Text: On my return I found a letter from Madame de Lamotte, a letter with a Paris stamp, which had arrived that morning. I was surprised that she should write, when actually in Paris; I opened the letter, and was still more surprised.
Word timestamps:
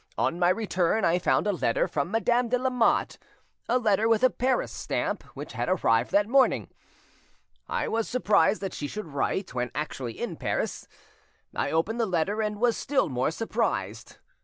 On 0.17 0.39
my 0.39 0.49
return 0.49 1.05
I 1.05 1.19
found 1.19 1.45
a 1.45 1.51
letter 1.53 1.87
from 1.87 2.09
Madame 2.09 2.49
de 2.49 2.57
Lamotte, 2.57 3.19
a 3.69 3.77
letter 3.77 4.09
with 4.09 4.23
a 4.23 4.31
Paris 4.31 4.71
stamp, 4.71 5.21
which 5.35 5.53
had 5.53 5.69
arrived 5.69 6.09
that 6.09 6.27
morning. 6.27 6.69
I 7.69 7.87
was 7.87 8.09
surprised 8.09 8.61
that 8.61 8.73
she 8.73 8.87
should 8.87 9.05
write, 9.05 9.53
when 9.53 9.69
actually 9.75 10.19
in 10.19 10.37
Paris; 10.37 10.87
I 11.55 11.69
opened 11.69 11.99
the 11.99 12.07
letter, 12.07 12.41
and 12.41 12.59
was 12.59 12.75
still 12.77 13.09
more 13.09 13.29
surprised. 13.29 14.17